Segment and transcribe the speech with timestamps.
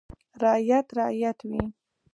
[0.43, 1.63] •رعیت رعیت وي.